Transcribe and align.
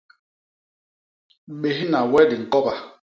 Bésna 1.61 1.99
we 2.11 2.21
di 2.29 2.37
ñkoba. 2.43 2.73